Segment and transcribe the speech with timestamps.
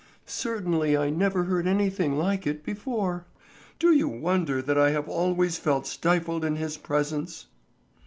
[0.25, 3.27] Certainly I never heard anything like it before.
[3.77, 7.45] Do you wonder that I have always felt stifled in his presence?"